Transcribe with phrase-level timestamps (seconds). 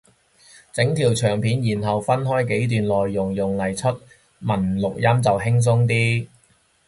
[0.73, 3.87] 整條長片然後分開幾段內容用嚟出
[4.39, 6.27] 文錄音就輕鬆啲